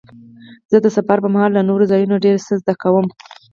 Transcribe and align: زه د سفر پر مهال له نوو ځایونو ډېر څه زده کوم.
زه 0.71 0.77
د 0.81 0.87
سفر 0.97 1.17
پر 1.23 1.29
مهال 1.35 1.51
له 1.53 1.61
نوو 1.67 1.89
ځایونو 1.91 2.15
ډېر 2.25 2.35
څه 2.45 2.53
زده 2.61 2.73
کوم. 2.81 3.05